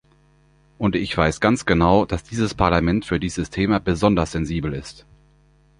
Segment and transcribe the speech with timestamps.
[0.79, 5.05] Und ich weiß ganz genau, dass dieses Parlament für dieses Thema besonders sensibel ist.